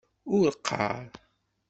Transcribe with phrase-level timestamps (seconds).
[0.37, 1.03] Ur qqar.